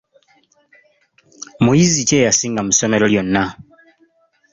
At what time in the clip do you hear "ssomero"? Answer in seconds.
2.73-3.05